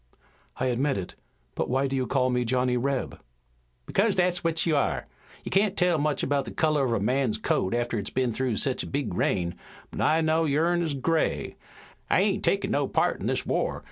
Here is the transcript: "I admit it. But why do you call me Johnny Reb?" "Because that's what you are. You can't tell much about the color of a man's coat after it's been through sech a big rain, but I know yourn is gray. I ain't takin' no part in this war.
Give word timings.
"I 0.57 0.65
admit 0.65 0.97
it. 0.97 1.13
But 1.53 1.69
why 1.69 1.85
do 1.85 1.95
you 1.95 2.07
call 2.07 2.31
me 2.31 2.43
Johnny 2.43 2.75
Reb?" 2.75 3.21
"Because 3.85 4.15
that's 4.15 4.43
what 4.43 4.65
you 4.65 4.75
are. 4.75 5.05
You 5.43 5.51
can't 5.51 5.77
tell 5.77 5.99
much 5.99 6.23
about 6.23 6.45
the 6.45 6.51
color 6.51 6.83
of 6.85 6.93
a 6.93 6.99
man's 6.99 7.37
coat 7.37 7.75
after 7.75 7.99
it's 7.99 8.09
been 8.09 8.31
through 8.33 8.55
sech 8.55 8.81
a 8.81 8.87
big 8.87 9.13
rain, 9.13 9.53
but 9.91 10.01
I 10.01 10.21
know 10.21 10.45
yourn 10.45 10.81
is 10.81 10.95
gray. 10.95 11.55
I 12.09 12.21
ain't 12.21 12.43
takin' 12.43 12.71
no 12.71 12.87
part 12.87 13.19
in 13.21 13.27
this 13.27 13.45
war. 13.45 13.79